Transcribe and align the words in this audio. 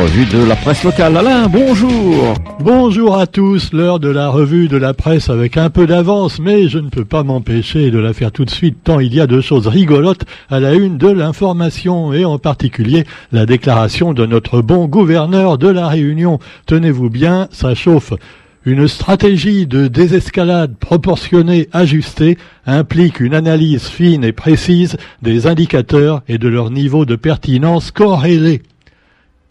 revue 0.00 0.24
de 0.24 0.42
la 0.42 0.56
presse 0.56 0.82
locale. 0.82 1.14
Alain, 1.18 1.46
bonjour 1.46 2.34
Bonjour 2.60 3.18
à 3.18 3.26
tous, 3.26 3.70
l'heure 3.74 4.00
de 4.00 4.08
la 4.08 4.30
revue 4.30 4.66
de 4.66 4.78
la 4.78 4.94
presse 4.94 5.28
avec 5.28 5.58
un 5.58 5.68
peu 5.68 5.86
d'avance, 5.86 6.38
mais 6.38 6.68
je 6.68 6.78
ne 6.78 6.88
peux 6.88 7.04
pas 7.04 7.22
m'empêcher 7.22 7.90
de 7.90 7.98
la 7.98 8.14
faire 8.14 8.32
tout 8.32 8.46
de 8.46 8.50
suite 8.50 8.78
tant 8.82 8.98
il 8.98 9.14
y 9.14 9.20
a 9.20 9.26
de 9.26 9.42
choses 9.42 9.66
rigolotes 9.66 10.24
à 10.48 10.58
la 10.58 10.72
une 10.72 10.96
de 10.96 11.08
l'information 11.08 12.14
et 12.14 12.24
en 12.24 12.38
particulier 12.38 13.04
la 13.30 13.44
déclaration 13.44 14.14
de 14.14 14.24
notre 14.24 14.62
bon 14.62 14.86
gouverneur 14.86 15.58
de 15.58 15.68
la 15.68 15.88
Réunion. 15.88 16.38
Tenez-vous 16.64 17.10
bien, 17.10 17.48
ça 17.50 17.74
chauffe. 17.74 18.14
Une 18.64 18.88
stratégie 18.88 19.66
de 19.66 19.86
désescalade 19.86 20.76
proportionnée, 20.76 21.68
ajustée, 21.72 22.38
implique 22.66 23.20
une 23.20 23.34
analyse 23.34 23.84
fine 23.84 24.24
et 24.24 24.32
précise 24.32 24.96
des 25.20 25.46
indicateurs 25.46 26.22
et 26.26 26.38
de 26.38 26.48
leur 26.48 26.70
niveau 26.70 27.04
de 27.04 27.16
pertinence 27.16 27.90
corrélé. 27.90 28.62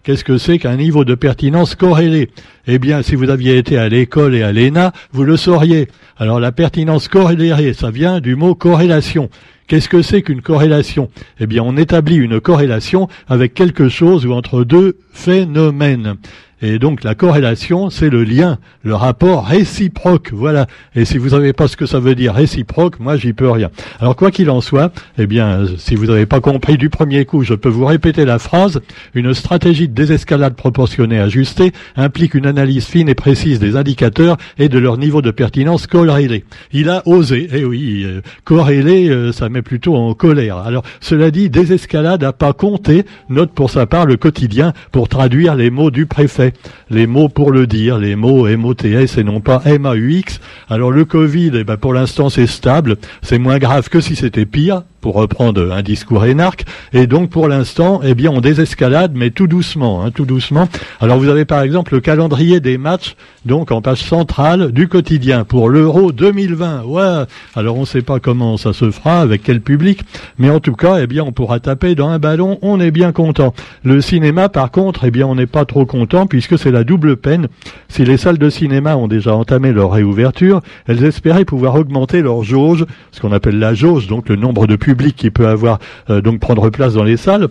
Qu'est-ce 0.09 0.23
que 0.23 0.39
c'est 0.39 0.57
qu'un 0.57 0.75
niveau 0.75 1.05
de 1.05 1.13
pertinence 1.13 1.75
corrélé? 1.75 2.31
Eh 2.65 2.79
bien, 2.79 3.03
si 3.03 3.13
vous 3.13 3.29
aviez 3.29 3.59
été 3.59 3.77
à 3.77 3.87
l'école 3.89 4.33
et 4.33 4.41
à 4.41 4.51
l'ENA, 4.51 4.91
vous 5.11 5.23
le 5.23 5.37
sauriez. 5.37 5.87
Alors 6.17 6.39
la 6.39 6.51
pertinence 6.51 7.07
corrélée, 7.07 7.73
ça 7.73 7.91
vient 7.91 8.19
du 8.19 8.35
mot 8.35 8.55
corrélation. 8.55 9.29
Qu'est-ce 9.67 9.87
que 9.87 10.01
c'est 10.01 10.23
qu'une 10.23 10.41
corrélation? 10.41 11.11
Eh 11.39 11.45
bien, 11.45 11.61
on 11.63 11.77
établit 11.77 12.15
une 12.15 12.39
corrélation 12.39 13.07
avec 13.27 13.53
quelque 13.53 13.87
chose 13.87 14.25
ou 14.25 14.33
entre 14.33 14.63
deux 14.63 14.97
phénomènes. 15.13 16.15
Et 16.61 16.79
donc 16.79 17.03
la 17.03 17.15
corrélation, 17.15 17.89
c'est 17.89 18.09
le 18.09 18.23
lien, 18.23 18.57
le 18.83 18.93
rapport 18.93 19.45
réciproque. 19.45 20.31
Voilà. 20.33 20.67
Et 20.95 21.05
si 21.05 21.17
vous 21.17 21.29
savez 21.29 21.53
pas 21.53 21.67
ce 21.67 21.77
que 21.77 21.85
ça 21.85 21.99
veut 21.99 22.15
dire 22.15 22.33
réciproque, 22.33 22.99
moi 22.99 23.15
j'y 23.15 23.33
peux 23.33 23.49
rien. 23.49 23.69
Alors 23.99 24.15
quoi 24.15 24.31
qu'il 24.31 24.49
en 24.49 24.61
soit, 24.61 24.91
eh 25.17 25.27
bien, 25.27 25.65
si 25.77 25.95
vous 25.95 26.07
n'avez 26.07 26.25
pas 26.25 26.41
compris 26.41 26.77
du 26.77 26.89
premier 26.89 27.25
coup, 27.25 27.43
je 27.43 27.53
peux 27.53 27.69
vous 27.69 27.85
répéter 27.85 28.25
la 28.25 28.39
phrase. 28.39 28.81
Une 29.13 29.33
stratégie 29.33 29.87
de 29.87 29.93
désescalade 29.93 30.55
proportionnée 30.55 31.19
ajustée 31.19 31.71
implique 31.95 32.33
une 32.33 32.45
analyse 32.45 32.85
fine 32.85 33.09
et 33.09 33.15
précise 33.15 33.59
des 33.59 33.77
indicateurs 33.77 34.37
et 34.57 34.69
de 34.69 34.79
leur 34.79 34.97
niveau 34.97 35.21
de 35.21 35.31
pertinence 35.31 35.87
corrélé. 35.87 36.43
Il 36.73 36.89
a 36.89 37.07
osé. 37.07 37.47
Eh 37.53 37.63
oui, 37.63 38.03
euh, 38.05 38.21
corrélé, 38.43 39.09
euh, 39.09 39.31
ça 39.31 39.49
met 39.49 39.61
plutôt 39.61 39.95
en 39.95 40.13
colère. 40.13 40.57
Alors 40.57 40.83
cela 40.99 41.31
dit, 41.31 41.49
désescalade 41.49 42.21
n'a 42.21 42.33
pas 42.33 42.53
compté, 42.53 43.05
note 43.29 43.51
pour 43.51 43.69
sa 43.69 43.85
part 43.85 44.05
le 44.05 44.17
quotidien 44.17 44.73
pour 44.91 45.07
traduire 45.07 45.55
les 45.55 45.69
mots 45.69 45.91
du 45.91 46.05
préfet 46.05 46.48
les 46.89 47.07
mots 47.07 47.29
pour 47.29 47.51
le 47.51 47.67
dire, 47.67 47.97
les 47.97 48.15
mots 48.15 48.47
M-O-T-S 48.47 49.17
et 49.17 49.23
non 49.23 49.41
pas 49.41 49.61
M-A-U-X. 49.65 50.39
Alors 50.69 50.91
le 50.91 51.05
Covid, 51.05 51.51
eh 51.53 51.63
ben, 51.63 51.77
pour 51.77 51.93
l'instant 51.93 52.29
c'est 52.29 52.47
stable, 52.47 52.97
c'est 53.21 53.39
moins 53.39 53.59
grave 53.59 53.89
que 53.89 54.01
si 54.01 54.15
c'était 54.15 54.45
pire, 54.45 54.83
pour 55.01 55.15
reprendre 55.15 55.71
un 55.71 55.81
discours 55.81 56.25
énarque. 56.25 56.65
Et 56.93 57.07
donc 57.07 57.29
pour 57.29 57.47
l'instant, 57.47 58.01
eh 58.03 58.15
bien, 58.15 58.31
on 58.31 58.41
désescalade, 58.41 59.13
mais 59.15 59.29
tout 59.29 59.47
doucement, 59.47 60.03
hein, 60.03 60.11
tout 60.11 60.25
doucement. 60.25 60.67
Alors 60.99 61.17
vous 61.17 61.29
avez 61.29 61.45
par 61.45 61.61
exemple 61.61 61.93
le 61.93 62.01
calendrier 62.01 62.59
des 62.59 62.77
matchs, 62.77 63.15
donc 63.45 63.71
en 63.71 63.81
page 63.81 64.03
centrale 64.03 64.71
du 64.71 64.87
quotidien 64.87 65.43
pour 65.43 65.69
l'Euro 65.69 66.11
2020. 66.11 66.83
Ouais. 66.83 67.25
Alors 67.55 67.77
on 67.77 67.81
ne 67.81 67.85
sait 67.85 68.01
pas 68.01 68.19
comment 68.19 68.57
ça 68.57 68.73
se 68.73 68.91
fera, 68.91 69.21
avec 69.21 69.43
quel 69.43 69.61
public, 69.61 70.01
mais 70.37 70.49
en 70.49 70.59
tout 70.59 70.75
cas, 70.75 70.97
eh 71.01 71.07
bien, 71.07 71.23
on 71.23 71.31
pourra 71.31 71.59
taper 71.59 71.95
dans 71.95 72.09
un 72.09 72.19
ballon. 72.19 72.59
On 72.61 72.79
est 72.79 72.91
bien 72.91 73.11
content. 73.11 73.53
Le 73.83 74.01
cinéma, 74.01 74.49
par 74.49 74.71
contre, 74.71 75.05
eh 75.05 75.11
bien, 75.11 75.27
on 75.27 75.35
n'est 75.35 75.47
pas 75.47 75.65
trop 75.65 75.85
content 75.85 76.27
puisque 76.27 76.57
c'est 76.57 76.71
la 76.71 76.83
double 76.83 77.17
peine. 77.17 77.47
Si 77.87 78.05
les 78.05 78.17
salles 78.17 78.37
de 78.37 78.49
cinéma 78.49 78.95
ont 78.95 79.07
déjà 79.07 79.35
entamé 79.35 79.71
leur 79.71 79.91
réouverture, 79.91 80.61
elles 80.87 81.03
espéraient 81.03 81.45
pouvoir 81.45 81.75
augmenter 81.75 82.21
leur 82.21 82.43
jauge, 82.43 82.85
ce 83.11 83.19
qu'on 83.19 83.31
appelle 83.31 83.59
la 83.59 83.73
jauge, 83.73 84.07
donc 84.07 84.29
le 84.29 84.35
nombre 84.35 84.67
de 84.67 84.75
public 84.89 85.15
qui 85.15 85.29
peut 85.29 85.47
avoir 85.47 85.77
euh, 86.09 86.19
donc 86.19 86.39
prendre 86.39 86.67
place 86.71 86.95
dans 86.95 87.03
les 87.03 87.17
salles. 87.17 87.49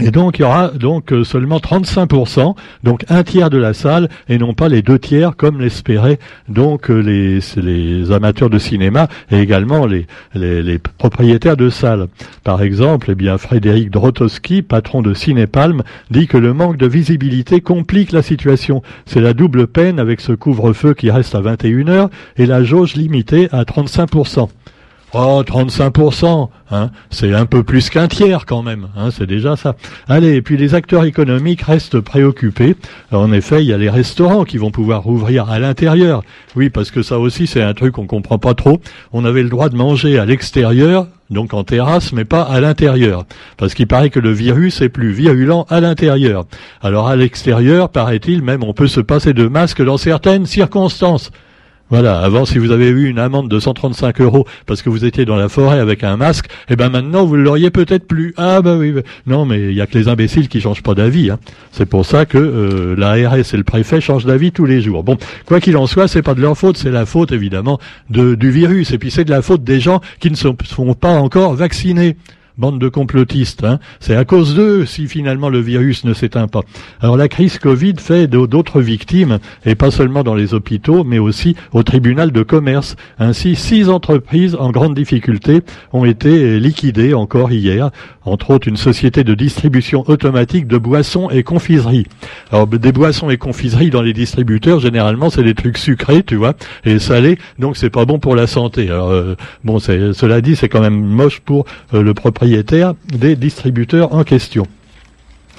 Et 0.00 0.10
donc 0.10 0.38
il 0.38 0.42
y 0.42 0.44
aura 0.44 0.68
donc 0.68 1.12
euh, 1.12 1.22
seulement 1.22 1.58
35%, 1.58 2.54
donc 2.82 3.04
un 3.08 3.22
tiers 3.22 3.48
de 3.48 3.58
la 3.58 3.74
salle 3.74 4.08
et 4.28 4.38
non 4.38 4.54
pas 4.54 4.68
les 4.68 4.82
deux 4.82 4.98
tiers 4.98 5.36
comme 5.36 5.60
l'espéraient 5.60 6.18
donc 6.48 6.90
euh, 6.90 6.98
les, 6.98 7.40
les 7.60 8.12
amateurs 8.12 8.50
de 8.50 8.58
cinéma 8.58 9.08
et 9.30 9.40
également 9.40 9.86
les, 9.86 10.06
les, 10.34 10.78
propriétaires 10.78 11.56
de 11.56 11.70
salles. 11.70 12.06
Par 12.42 12.62
exemple, 12.62 13.10
eh 13.12 13.14
bien 13.14 13.38
Frédéric 13.38 13.90
Drotowski, 13.90 14.62
patron 14.62 15.02
de 15.02 15.14
Cinépalm, 15.14 15.82
dit 16.10 16.26
que 16.26 16.38
le 16.38 16.52
manque 16.52 16.76
de 16.76 16.86
visibilité 16.86 17.60
complique 17.60 18.12
la 18.12 18.22
situation. 18.22 18.82
C'est 19.06 19.20
la 19.20 19.32
double 19.32 19.68
peine 19.68 19.98
avec 20.00 20.20
ce 20.20 20.32
couvre-feu 20.32 20.94
qui 20.94 21.10
reste 21.10 21.36
à 21.36 21.40
21 21.40 21.88
heures 21.88 22.10
et 22.36 22.46
la 22.46 22.64
jauge 22.64 22.94
limitée 22.94 23.48
à 23.52 23.62
35%. 23.62 24.48
Oh, 25.14 25.42
35%, 25.42 26.50
hein, 26.70 26.90
c'est 27.08 27.32
un 27.32 27.46
peu 27.46 27.62
plus 27.62 27.88
qu'un 27.88 28.08
tiers 28.08 28.44
quand 28.44 28.62
même, 28.62 28.88
hein, 28.94 29.08
c'est 29.10 29.26
déjà 29.26 29.56
ça. 29.56 29.74
Allez, 30.06 30.34
et 30.34 30.42
puis 30.42 30.58
les 30.58 30.74
acteurs 30.74 31.04
économiques 31.04 31.62
restent 31.62 31.98
préoccupés. 31.98 32.76
en 33.10 33.32
effet, 33.32 33.62
il 33.62 33.68
y 33.68 33.72
a 33.72 33.78
les 33.78 33.88
restaurants 33.88 34.44
qui 34.44 34.58
vont 34.58 34.70
pouvoir 34.70 35.02
rouvrir 35.02 35.48
à 35.48 35.58
l'intérieur. 35.58 36.22
Oui, 36.56 36.68
parce 36.68 36.90
que 36.90 37.00
ça 37.00 37.18
aussi, 37.18 37.46
c'est 37.46 37.62
un 37.62 37.72
truc 37.72 37.94
qu'on 37.94 38.06
comprend 38.06 38.38
pas 38.38 38.52
trop. 38.52 38.82
On 39.14 39.24
avait 39.24 39.42
le 39.42 39.48
droit 39.48 39.70
de 39.70 39.76
manger 39.76 40.18
à 40.18 40.26
l'extérieur, 40.26 41.06
donc 41.30 41.54
en 41.54 41.64
terrasse, 41.64 42.12
mais 42.12 42.26
pas 42.26 42.42
à 42.42 42.60
l'intérieur. 42.60 43.24
Parce 43.56 43.72
qu'il 43.72 43.86
paraît 43.86 44.10
que 44.10 44.20
le 44.20 44.32
virus 44.32 44.82
est 44.82 44.90
plus 44.90 45.12
virulent 45.12 45.66
à 45.70 45.80
l'intérieur. 45.80 46.44
Alors 46.82 47.08
à 47.08 47.16
l'extérieur, 47.16 47.88
paraît-il, 47.88 48.42
même 48.42 48.62
on 48.62 48.74
peut 48.74 48.88
se 48.88 49.00
passer 49.00 49.32
de 49.32 49.48
masque 49.48 49.82
dans 49.82 49.96
certaines 49.96 50.44
circonstances. 50.44 51.30
Voilà, 51.90 52.20
avant 52.20 52.44
si 52.44 52.58
vous 52.58 52.70
avez 52.70 52.88
eu 52.88 53.08
une 53.08 53.18
amende 53.18 53.48
de 53.48 53.58
135 53.58 54.20
euros 54.20 54.46
parce 54.66 54.82
que 54.82 54.90
vous 54.90 55.06
étiez 55.06 55.24
dans 55.24 55.36
la 55.36 55.48
forêt 55.48 55.78
avec 55.78 56.04
un 56.04 56.18
masque, 56.18 56.46
eh 56.68 56.76
ben 56.76 56.90
maintenant 56.90 57.24
vous 57.24 57.36
l'auriez 57.36 57.70
peut-être 57.70 58.06
plus. 58.06 58.34
Ah 58.36 58.60
bah 58.60 58.76
oui, 58.76 58.94
non 59.26 59.46
mais 59.46 59.70
il 59.70 59.74
y 59.74 59.80
a 59.80 59.86
que 59.86 59.96
les 59.96 60.08
imbéciles 60.08 60.48
qui 60.48 60.60
changent 60.60 60.82
pas 60.82 60.94
d'avis. 60.94 61.30
Hein. 61.30 61.38
C'est 61.72 61.86
pour 61.86 62.04
ça 62.04 62.26
que 62.26 62.36
euh, 62.36 62.94
l'ARS 62.96 63.54
et 63.54 63.56
le 63.56 63.64
préfet 63.64 64.02
changent 64.02 64.26
d'avis 64.26 64.52
tous 64.52 64.66
les 64.66 64.82
jours. 64.82 65.02
Bon, 65.02 65.16
quoi 65.46 65.60
qu'il 65.60 65.78
en 65.78 65.86
soit, 65.86 66.08
c'est 66.08 66.22
pas 66.22 66.34
de 66.34 66.42
leur 66.42 66.58
faute, 66.58 66.76
c'est 66.76 66.90
la 66.90 67.06
faute 67.06 67.32
évidemment 67.32 67.78
de, 68.10 68.34
du 68.34 68.50
virus 68.50 68.90
et 68.92 68.98
puis 68.98 69.10
c'est 69.10 69.24
de 69.24 69.30
la 69.30 69.40
faute 69.40 69.64
des 69.64 69.80
gens 69.80 70.02
qui 70.20 70.30
ne 70.30 70.36
sont 70.36 70.54
pas 70.94 71.12
encore 71.12 71.54
vaccinés 71.54 72.16
bande 72.58 72.78
de 72.78 72.88
complotistes. 72.88 73.64
Hein. 73.64 73.78
C'est 74.00 74.16
à 74.16 74.24
cause 74.24 74.54
d'eux 74.54 74.84
si 74.84 75.06
finalement 75.06 75.48
le 75.48 75.60
virus 75.60 76.04
ne 76.04 76.12
s'éteint 76.12 76.48
pas. 76.48 76.62
Alors 77.00 77.16
la 77.16 77.28
crise 77.28 77.58
Covid 77.58 77.94
fait 77.98 78.26
d'autres 78.26 78.80
victimes, 78.80 79.38
et 79.64 79.76
pas 79.76 79.90
seulement 79.90 80.24
dans 80.24 80.34
les 80.34 80.54
hôpitaux, 80.54 81.04
mais 81.04 81.18
aussi 81.18 81.56
au 81.72 81.82
tribunal 81.82 82.32
de 82.32 82.42
commerce. 82.42 82.96
Ainsi, 83.18 83.54
six 83.54 83.88
entreprises 83.88 84.56
en 84.58 84.70
grande 84.70 84.94
difficulté 84.94 85.60
ont 85.92 86.04
été 86.04 86.58
liquidées 86.58 87.14
encore 87.14 87.52
hier, 87.52 87.90
entre 88.24 88.50
autres 88.50 88.68
une 88.68 88.76
société 88.76 89.24
de 89.24 89.34
distribution 89.34 90.04
automatique 90.08 90.66
de 90.66 90.78
boissons 90.78 91.30
et 91.30 91.44
confiseries. 91.44 92.06
Alors 92.50 92.66
des 92.66 92.92
boissons 92.92 93.30
et 93.30 93.36
confiseries 93.36 93.90
dans 93.90 94.02
les 94.02 94.12
distributeurs, 94.12 94.80
généralement 94.80 95.30
c'est 95.30 95.44
des 95.44 95.54
trucs 95.54 95.78
sucrés, 95.78 96.22
tu 96.24 96.34
vois, 96.34 96.54
et 96.84 96.98
salés, 96.98 97.38
donc 97.58 97.76
c'est 97.76 97.90
pas 97.90 98.04
bon 98.04 98.18
pour 98.18 98.34
la 98.34 98.46
santé. 98.46 98.90
Alors 98.90 99.10
euh, 99.10 99.36
bon, 99.64 99.78
cela 99.78 100.40
dit, 100.40 100.56
c'est 100.56 100.68
quand 100.68 100.80
même 100.80 101.00
moche 101.00 101.40
pour 101.40 101.64
euh, 101.94 102.02
le 102.02 102.14
propriétaire 102.14 102.47
des 103.12 103.36
distributeurs 103.36 104.14
en 104.14 104.24
question. 104.24 104.66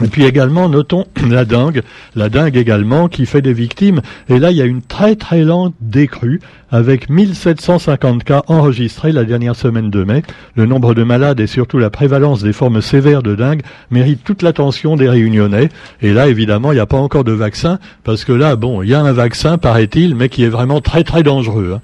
Et 0.04 0.08
puis 0.08 0.24
également, 0.24 0.70
notons 0.70 1.06
la 1.30 1.46
dingue, 1.46 1.82
la 2.16 2.30
dingue 2.30 2.56
également 2.56 3.08
qui 3.08 3.26
fait 3.26 3.42
des 3.42 3.54
victimes. 3.54 4.02
Et 4.30 4.40
là, 4.40 4.52
il 4.52 4.58
y 4.58 4.62
a 4.62 4.66
une 4.66 4.82
très 4.82 5.16
très 5.16 5.44
lente 5.44 5.74
décrue 5.82 6.40
avec 6.72 7.10
1750 7.10 8.24
cas 8.24 8.44
enregistrés 8.48 9.12
la 9.12 9.26
dernière 9.26 9.56
semaine 9.56 9.90
de 9.90 10.04
mai. 10.04 10.22
Le 10.56 10.66
nombre 10.66 10.94
de 10.94 11.04
malades 11.04 11.40
et 11.40 11.48
surtout 11.48 11.80
la 11.80 11.90
prévalence 11.90 12.44
des 12.44 12.54
formes 12.54 12.82
sévères 12.82 13.24
de 13.24 13.36
dingue 13.36 13.62
méritent 13.92 14.24
toute 14.24 14.42
l'attention 14.42 14.96
des 14.96 15.10
réunionnais. 15.10 15.70
Et 16.02 16.14
là, 16.14 16.28
évidemment, 16.28 16.72
il 16.72 16.76
n'y 16.76 16.82
a 16.82 16.86
pas 16.86 16.98
encore 16.98 17.24
de 17.24 17.34
vaccin 17.34 17.80
parce 18.04 18.24
que 18.24 18.32
là, 18.32 18.56
bon, 18.56 18.84
il 18.84 18.90
y 18.90 18.94
a 18.94 19.02
un 19.02 19.12
vaccin, 19.12 19.58
paraît-il, 19.58 20.16
mais 20.16 20.30
qui 20.30 20.44
est 20.44 20.50
vraiment 20.50 20.80
très 20.80 21.04
très 21.04 21.24
dangereux. 21.24 21.74
Hein. 21.76 21.82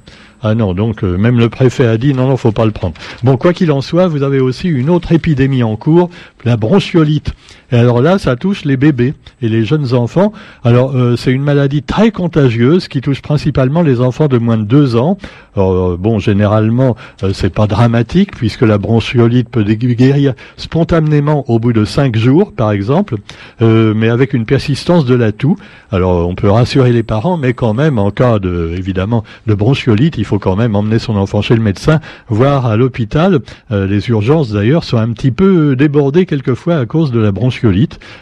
Ah 0.47 0.53
non, 0.53 0.75
donc 0.75 1.03
euh, 1.03 1.17
même 1.17 1.39
le 1.39 1.49
préfet 1.49 1.87
a 1.87 1.97
dit 1.97 2.13
non, 2.13 2.27
non, 2.27 2.37
faut 2.37 2.51
pas 2.51 2.65
le 2.65 2.71
prendre. 2.71 2.93
Bon, 3.23 3.35
quoi 3.35 3.51
qu'il 3.51 3.71
en 3.71 3.81
soit, 3.81 4.07
vous 4.07 4.21
avez 4.21 4.39
aussi 4.39 4.67
une 4.69 4.91
autre 4.91 5.11
épidémie 5.11 5.63
en 5.63 5.75
cours, 5.75 6.11
la 6.43 6.55
bronchiolite. 6.55 7.33
Et 7.71 7.77
alors 7.77 8.01
là, 8.01 8.19
ça 8.19 8.35
touche 8.35 8.65
les 8.65 8.77
bébés 8.77 9.13
et 9.41 9.49
les 9.49 9.65
jeunes 9.65 9.93
enfants. 9.93 10.33
Alors 10.63 10.95
euh, 10.95 11.15
c'est 11.15 11.31
une 11.31 11.41
maladie 11.41 11.81
très 11.81 12.11
contagieuse 12.11 12.87
qui 12.87 13.01
touche 13.01 13.21
principalement 13.21 13.81
les 13.81 14.01
enfants 14.01 14.27
de 14.27 14.37
moins 14.37 14.57
de 14.57 14.63
deux 14.63 14.95
ans. 14.95 15.17
Euh, 15.57 15.95
bon, 15.97 16.19
généralement, 16.19 16.95
c'est 17.33 17.53
pas 17.53 17.65
dramatique 17.65 18.35
puisque 18.35 18.61
la 18.61 18.77
bronchiolite 18.77 19.49
peut 19.49 19.63
guérir 19.63 20.33
spontanément 20.57 21.49
au 21.49 21.59
bout 21.59 21.73
de 21.73 21.85
cinq 21.85 22.15
jours, 22.17 22.53
par 22.53 22.71
exemple, 22.71 23.15
mais 23.61 24.09
avec 24.09 24.33
une 24.33 24.45
persistance 24.45 25.05
de 25.05 25.15
la 25.15 25.31
toux. 25.31 25.55
Alors 25.91 26.27
on 26.27 26.35
peut 26.35 26.49
rassurer 26.49 26.91
les 26.91 27.03
parents, 27.03 27.37
mais 27.37 27.53
quand 27.53 27.73
même, 27.73 27.99
en 27.99 28.11
cas 28.11 28.39
de 28.39 28.73
évidemment 28.77 29.23
de 29.47 29.53
bronchiolite, 29.53 30.17
il 30.17 30.25
faut 30.25 30.39
quand 30.39 30.55
même 30.55 30.75
emmener 30.75 30.99
son 30.99 31.15
enfant 31.15 31.41
chez 31.41 31.55
le 31.55 31.61
médecin, 31.61 31.99
voire 32.27 32.65
à 32.65 32.75
l'hôpital. 32.75 33.39
les 33.71 34.09
urgences 34.09 34.51
d'ailleurs 34.51 34.83
sont 34.83 34.97
un 34.97 35.11
petit 35.11 35.31
peu 35.31 35.75
débordées 35.75 36.25
quelquefois 36.25 36.77
à 36.77 36.85
cause 36.85 37.11
de 37.11 37.19
la 37.19 37.31
bronchiolite, 37.31 37.55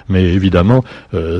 mais 0.10 0.24
évidemment 0.34 0.84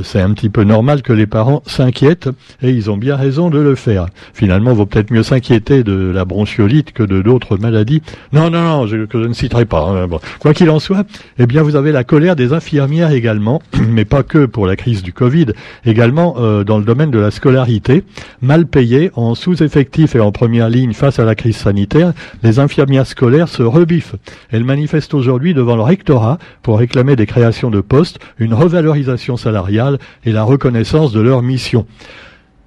c'est 0.02 0.20
un 0.20 0.32
petit 0.32 0.50
peu 0.50 0.64
normal 0.64 1.02
que 1.02 1.12
les 1.12 1.26
parents 1.26 1.62
s'inquiètent 1.66 2.28
et 2.62 2.70
ils 2.70 2.90
ont 2.90 2.96
bien 2.96 3.16
raison 3.16 3.50
de 3.50 3.58
le 3.58 3.74
faire. 3.74 4.06
Finalement, 4.32 4.72
il 4.72 4.76
vaut 4.76 4.86
peut-être 4.86 5.10
mieux 5.10 5.22
s'inquiéter 5.22 5.82
de 5.82 6.10
la 6.10 6.24
bronchiolite 6.24 6.92
que 6.92 7.02
de 7.02 7.22
d'autres 7.22 7.56
maladies. 7.56 8.02
Non, 8.32 8.50
non, 8.50 8.62
non, 8.62 8.86
je 8.86 8.96
ne 8.96 9.32
citerai 9.32 9.64
pas. 9.64 9.82
Hein, 9.82 10.08
Quoi 10.38 10.54
qu'il 10.54 10.70
en 10.70 10.78
soit, 10.78 11.06
eh 11.38 11.46
bien, 11.46 11.62
vous 11.62 11.76
avez 11.76 11.92
la 11.92 12.04
colère 12.04 12.36
des 12.36 12.52
infirmières 12.52 13.12
également, 13.12 13.62
mais 13.88 14.04
pas 14.04 14.22
que 14.22 14.46
pour 14.46 14.66
la 14.66 14.76
crise 14.76 15.02
du 15.02 15.12
Covid, 15.12 15.46
également 15.84 16.36
euh, 16.38 16.64
dans 16.64 16.78
le 16.78 16.84
domaine 16.84 17.10
de 17.10 17.18
la 17.18 17.30
scolarité. 17.30 18.04
Mal 18.42 18.66
payées, 18.66 19.10
en 19.14 19.34
sous-effectif 19.34 20.14
et 20.14 20.20
en 20.20 20.32
première 20.32 20.68
ligne 20.68 20.92
face 20.92 21.18
à 21.18 21.24
la 21.24 21.34
crise 21.34 21.56
sanitaire, 21.56 22.12
les 22.42 22.58
infirmières 22.58 23.06
scolaires 23.06 23.48
se 23.48 23.62
rebiffent. 23.62 24.16
Elles 24.50 24.64
manifestent 24.64 25.14
aujourd'hui 25.14 25.54
devant 25.54 25.76
le 25.76 25.82
rectorat 25.82 26.38
pour 26.62 26.78
réclamer 26.78 27.16
des 27.16 27.26
créations 27.26 27.70
de 27.70 27.80
postes, 27.84 28.18
une 28.38 28.54
revalorisation 28.54 29.36
salariale 29.36 29.98
et 30.24 30.32
la 30.32 30.42
reconnaissance 30.42 31.12
de 31.12 31.20
leur 31.20 31.42
mission. 31.42 31.86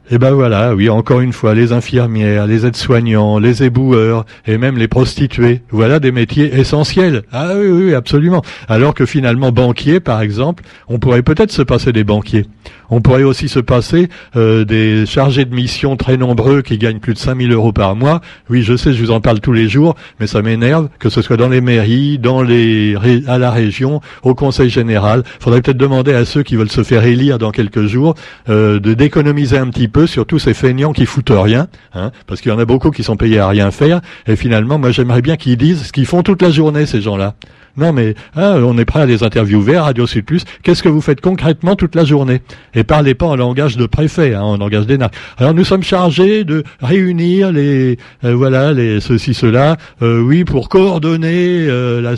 Et 0.09 0.15
eh 0.15 0.17
ben 0.19 0.31
voilà, 0.31 0.73
oui, 0.73 0.87
encore 0.87 1.19
une 1.19 1.33
fois, 1.33 1.53
les 1.53 1.73
infirmières, 1.73 2.47
les 2.47 2.65
aides-soignants, 2.65 3.39
les 3.39 3.63
éboueurs 3.63 4.25
et 4.45 4.57
même 4.57 4.77
les 4.77 4.87
prostituées. 4.87 5.63
Voilà 5.69 5.99
des 5.99 6.13
métiers 6.13 6.57
essentiels. 6.57 7.23
Ah 7.33 7.49
oui, 7.57 7.67
oui, 7.67 7.93
absolument. 7.93 8.41
Alors 8.69 8.93
que 8.93 9.05
finalement, 9.05 9.51
banquier, 9.51 9.99
par 9.99 10.21
exemple, 10.21 10.63
on 10.87 10.97
pourrait 10.97 11.23
peut-être 11.23 11.51
se 11.51 11.61
passer 11.61 11.91
des 11.91 12.05
banquiers. 12.05 12.45
On 12.89 13.01
pourrait 13.01 13.23
aussi 13.23 13.49
se 13.49 13.59
passer 13.59 14.07
euh, 14.37 14.63
des 14.63 15.05
chargés 15.05 15.43
de 15.43 15.53
mission 15.53 15.97
très 15.97 16.15
nombreux 16.15 16.61
qui 16.61 16.77
gagnent 16.77 16.99
plus 16.99 17.13
de 17.13 17.19
5000 17.19 17.51
euros 17.51 17.73
par 17.73 17.97
mois. 17.97 18.21
Oui, 18.49 18.63
je 18.63 18.77
sais, 18.77 18.93
je 18.93 19.03
vous 19.03 19.11
en 19.11 19.19
parle 19.19 19.41
tous 19.41 19.51
les 19.51 19.67
jours, 19.67 19.95
mais 20.21 20.27
ça 20.27 20.41
m'énerve 20.41 20.87
que 20.99 21.09
ce 21.09 21.21
soit 21.21 21.35
dans 21.35 21.49
les 21.49 21.59
mairies, 21.59 22.17
dans 22.17 22.41
les 22.41 22.95
à 23.27 23.37
la 23.37 23.51
région, 23.51 23.99
au 24.23 24.35
conseil 24.35 24.69
général. 24.69 25.23
Faudrait 25.41 25.61
peut-être 25.61 25.77
demander 25.77 26.13
à 26.13 26.23
ceux 26.23 26.43
qui 26.43 26.55
veulent 26.55 26.71
se 26.71 26.83
faire 26.83 27.03
élire 27.03 27.39
dans 27.39 27.51
quelques 27.51 27.87
jours 27.87 28.15
euh, 28.47 28.79
d'économiser 28.79 29.57
un 29.57 29.67
petit 29.67 29.89
peu 29.89 29.96
sur 30.05 30.25
tous 30.25 30.39
ces 30.39 30.53
feignants 30.53 30.93
qui 30.93 31.05
foutent 31.05 31.31
rien, 31.33 31.67
hein, 31.93 32.11
parce 32.27 32.41
qu'il 32.41 32.51
y 32.51 32.53
en 32.53 32.59
a 32.59 32.65
beaucoup 32.65 32.91
qui 32.91 33.03
sont 33.03 33.17
payés 33.17 33.39
à 33.39 33.47
rien 33.47 33.71
faire. 33.71 34.01
Et 34.27 34.35
finalement, 34.35 34.77
moi, 34.77 34.91
j'aimerais 34.91 35.21
bien 35.21 35.37
qu'ils 35.37 35.57
disent 35.57 35.87
ce 35.87 35.91
qu'ils 35.91 36.05
font 36.05 36.21
toute 36.21 36.41
la 36.41 36.51
journée, 36.51 36.85
ces 36.85 37.01
gens-là. 37.01 37.35
Non, 37.77 37.93
mais 37.93 38.15
hein, 38.35 38.59
on 38.63 38.75
est 38.79 38.85
prêt 38.85 39.01
à 39.01 39.05
les 39.05 39.23
interviewer, 39.23 39.77
Radio 39.77 40.07
Sud 40.07 40.25
Plus. 40.25 40.45
Qu'est-ce 40.63 40.81
que 40.81 40.89
vous 40.89 40.99
faites 40.99 41.21
concrètement 41.21 41.75
toute 41.75 41.93
la 41.93 42.05
journée? 42.05 42.41
Et 42.73 42.83
parlez 42.83 43.13
pas 43.13 43.27
en 43.27 43.35
langage 43.35 43.77
de 43.77 43.85
préfet, 43.85 44.33
hein, 44.33 44.41
en 44.41 44.57
langage 44.57 44.87
d'énarque. 44.87 45.13
Alors 45.37 45.53
nous 45.53 45.63
sommes 45.63 45.83
chargés 45.83 46.43
de 46.43 46.63
réunir 46.81 47.51
les, 47.51 47.97
euh, 48.23 48.33
voilà, 48.33 48.73
les 48.73 48.99
ceci, 48.99 49.35
cela, 49.35 49.77
euh, 50.01 50.19
oui, 50.21 50.43
pour 50.43 50.69
coordonner. 50.69 51.67
Euh, 51.67 52.01
la, 52.01 52.15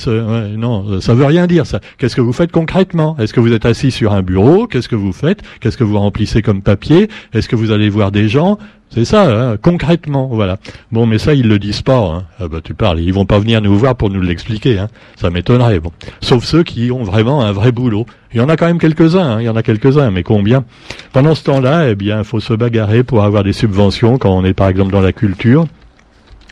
non, 0.55 1.01
ça 1.01 1.13
veut 1.13 1.25
rien 1.25 1.45
dire 1.45 1.65
ça. 1.65 1.81
Qu'est-ce 1.97 2.15
que 2.15 2.21
vous 2.21 2.33
faites 2.33 2.53
concrètement? 2.53 3.17
Est-ce 3.19 3.33
que 3.33 3.41
vous 3.41 3.51
êtes 3.51 3.65
assis 3.65 3.91
sur 3.91 4.13
un 4.13 4.21
bureau? 4.21 4.65
Qu'est-ce 4.65 4.87
que 4.87 4.95
vous 4.95 5.11
faites? 5.11 5.41
Qu'est-ce 5.59 5.75
que 5.77 5.83
vous 5.83 5.99
remplissez 5.99 6.41
comme 6.41 6.61
papier? 6.61 7.09
Est-ce 7.33 7.49
que 7.49 7.57
vous 7.57 7.71
allez 7.71 7.89
voir 7.89 8.13
des 8.13 8.29
gens? 8.29 8.57
C'est 8.91 9.05
ça, 9.05 9.23
hein, 9.23 9.57
concrètement, 9.57 10.27
voilà. 10.27 10.57
Bon, 10.91 11.05
mais 11.05 11.19
ça, 11.19 11.35
ils 11.35 11.47
le 11.47 11.59
disent 11.59 11.83
pas. 11.83 11.99
Hein. 11.99 12.23
Ah 12.39 12.47
bah, 12.47 12.59
tu 12.63 12.73
parles, 12.73 12.99
ils 12.99 13.13
vont 13.13 13.25
pas 13.25 13.37
venir 13.37 13.61
nous 13.61 13.77
voir 13.77 13.95
pour 13.95 14.09
nous 14.09 14.21
l'expliquer. 14.21 14.79
Hein. 14.79 14.87
Ça 15.15 15.29
m'étonnerait. 15.29 15.79
Bon, 15.79 15.91
sauf 16.21 16.43
ceux 16.43 16.63
qui 16.63 16.91
ont 16.91 17.03
vraiment 17.03 17.43
un 17.43 17.51
vrai 17.51 17.71
boulot. 17.71 18.07
Il 18.33 18.37
y 18.37 18.41
en 18.41 18.49
a 18.49 18.57
quand 18.57 18.65
même 18.65 18.79
quelques-uns. 18.79 19.35
Hein. 19.35 19.41
Il 19.41 19.45
y 19.45 19.49
en 19.49 19.55
a 19.55 19.61
quelques-uns, 19.61 20.09
mais 20.09 20.23
combien? 20.23 20.65
Pendant 21.13 21.35
ce 21.35 21.43
temps-là, 21.43 21.89
eh 21.89 21.95
bien, 21.95 22.23
faut 22.23 22.39
se 22.39 22.53
bagarrer 22.53 23.03
pour 23.03 23.23
avoir 23.23 23.43
des 23.43 23.53
subventions 23.53 24.17
quand 24.17 24.31
on 24.31 24.43
est, 24.43 24.53
par 24.53 24.67
exemple, 24.67 24.91
dans 24.91 25.01
la 25.01 25.13
culture. 25.13 25.67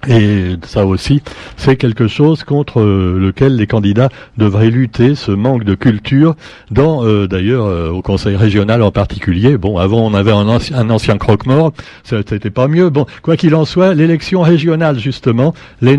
Et 0.07 0.55
ça 0.63 0.85
aussi, 0.85 1.21
c'est 1.57 1.75
quelque 1.75 2.07
chose 2.07 2.43
contre 2.43 2.81
euh, 2.81 3.17
lequel 3.19 3.55
les 3.55 3.65
candidats 3.65 4.09
devraient 4.37 4.69
lutter, 4.69 5.15
ce 5.15 5.31
manque 5.31 5.63
de 5.63 5.73
culture, 5.73 6.35
dans 6.69 7.03
euh, 7.03 7.27
d'ailleurs 7.27 7.65
euh, 7.65 7.89
au 7.89 8.01
Conseil 8.01 8.35
régional 8.35 8.83
en 8.83 8.91
particulier. 8.91 9.57
Bon, 9.57 9.77
avant 9.77 10.05
on 10.05 10.13
avait 10.13 10.31
un 10.31 10.47
ancien, 10.47 11.17
croque-mort, 11.17 11.73
c'était 12.03 12.49
pas 12.51 12.67
mieux. 12.67 12.89
Bon, 12.89 13.05
quoi 13.23 13.37
qu'il 13.37 13.55
en 13.55 13.65
soit, 13.65 13.95
l'élection 13.95 14.41
régionale 14.41 14.99
justement, 14.99 15.53
les 15.81 15.97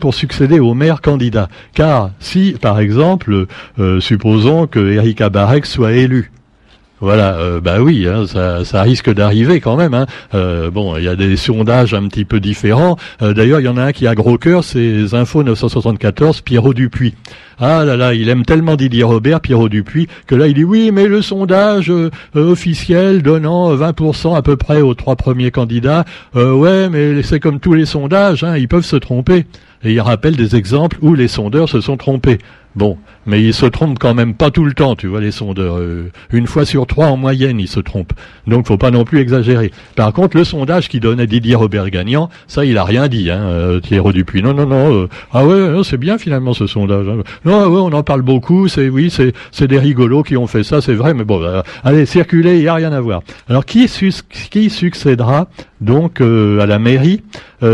pour 0.00 0.14
succéder 0.14 0.58
au 0.58 0.74
maire 0.74 1.02
candidat. 1.02 1.48
Car 1.74 2.10
si, 2.18 2.56
par 2.60 2.80
exemple, 2.80 3.46
supposons 4.00 4.66
que 4.66 4.80
Erika 4.80 5.28
Barek 5.28 5.66
soit 5.66 5.92
élu, 5.92 6.32
voilà, 7.04 7.34
euh, 7.34 7.60
bah 7.60 7.82
oui, 7.82 8.08
hein, 8.08 8.24
ça, 8.26 8.82
risque 8.82 9.12
d'arriver 9.12 9.60
quand 9.60 9.76
même. 9.76 9.92
Hein. 9.92 10.06
Euh, 10.32 10.70
bon, 10.70 10.96
il 10.96 11.04
y 11.04 11.08
a 11.08 11.16
des 11.16 11.36
sondages 11.36 11.92
un 11.92 12.08
petit 12.08 12.24
peu 12.24 12.40
différents. 12.40 12.96
Euh, 13.20 13.34
d'ailleurs, 13.34 13.60
il 13.60 13.64
y 13.64 13.68
en 13.68 13.76
a 13.76 13.82
un 13.82 13.92
qui 13.92 14.06
a 14.06 14.14
gros 14.14 14.38
cœur, 14.38 14.64
c'est 14.64 15.12
Info 15.12 15.42
974, 15.42 16.40
Pierrot 16.40 16.72
Dupuis. 16.72 17.14
Ah 17.58 17.84
là 17.84 17.98
là, 17.98 18.14
il 18.14 18.30
aime 18.30 18.46
tellement 18.46 18.74
Didier 18.74 19.02
Robert, 19.04 19.42
Pierrot 19.42 19.68
Dupuis, 19.68 20.08
que 20.26 20.34
là 20.34 20.46
il 20.46 20.54
dit 20.54 20.64
oui, 20.64 20.90
mais 20.92 21.06
le 21.06 21.20
sondage 21.20 21.92
officiel 22.34 23.22
donnant 23.22 23.76
20% 23.76 24.34
à 24.34 24.40
peu 24.40 24.56
près 24.56 24.80
aux 24.80 24.94
trois 24.94 25.14
premiers 25.14 25.52
candidats, 25.52 26.04
ouais, 26.34 26.88
mais 26.88 27.22
c'est 27.22 27.38
comme 27.38 27.60
tous 27.60 27.74
les 27.74 27.86
sondages, 27.86 28.42
hein, 28.42 28.56
ils 28.56 28.66
peuvent 28.66 28.84
se 28.84 28.96
tromper. 28.96 29.44
Et 29.84 29.92
il 29.92 30.00
rappelle 30.00 30.34
des 30.34 30.56
exemples 30.56 30.96
où 31.02 31.14
les 31.14 31.28
sondeurs 31.28 31.68
se 31.68 31.80
sont 31.80 31.96
trompés. 31.96 32.38
Bon, 32.74 32.96
mais 33.26 33.42
ils 33.42 33.54
se 33.54 33.66
trompent 33.66 33.98
quand 33.98 34.14
même 34.14 34.34
pas 34.34 34.50
tout 34.50 34.64
le 34.64 34.74
temps, 34.74 34.96
tu 34.96 35.06
vois, 35.06 35.20
les 35.20 35.30
sondeurs. 35.30 35.78
Euh, 35.78 36.10
une 36.32 36.46
fois 36.46 36.64
sur 36.64 36.86
trois 36.86 37.06
en 37.06 37.16
moyenne, 37.16 37.60
ils 37.60 37.68
se 37.68 37.80
trompent. 37.80 38.12
Donc, 38.46 38.66
faut 38.66 38.76
pas 38.76 38.90
non 38.90 39.04
plus 39.04 39.20
exagérer. 39.20 39.70
Par 39.96 40.12
contre, 40.12 40.36
le 40.36 40.44
sondage 40.44 40.88
qui 40.88 41.00
donnait 41.00 41.26
Didier 41.26 41.54
Robert 41.54 41.90
gagnant, 41.90 42.28
ça, 42.46 42.64
il 42.64 42.78
a 42.78 42.84
rien 42.84 43.08
dit, 43.08 43.30
hein, 43.30 43.40
euh, 43.40 43.80
Thierry 43.80 44.12
Dupuis. 44.12 44.42
Non, 44.42 44.54
non, 44.54 44.66
non. 44.66 44.94
Euh, 44.94 45.08
ah 45.32 45.44
ouais, 45.44 45.82
c'est 45.84 45.96
bien 45.96 46.18
finalement 46.18 46.52
ce 46.52 46.66
sondage. 46.66 47.08
Hein. 47.08 47.22
Non, 47.44 47.66
ouais, 47.66 47.80
on 47.80 47.92
en 47.92 48.02
parle 48.02 48.22
beaucoup. 48.22 48.68
C'est 48.68 48.88
oui, 48.88 49.10
c'est 49.10 49.32
c'est 49.50 49.68
des 49.68 49.78
rigolos 49.78 50.22
qui 50.22 50.36
ont 50.36 50.46
fait 50.46 50.62
ça, 50.62 50.80
c'est 50.80 50.94
vrai. 50.94 51.14
Mais 51.14 51.24
bon, 51.24 51.42
allez, 51.82 52.06
circuler, 52.06 52.58
il 52.58 52.62
y 52.62 52.68
a 52.68 52.74
rien 52.74 52.92
à 52.92 53.00
voir. 53.00 53.22
Alors, 53.48 53.64
qui, 53.64 53.88
qui 54.50 54.70
succédera 54.70 55.48
donc 55.80 56.20
à 56.20 56.66
la 56.66 56.78
mairie 56.78 57.22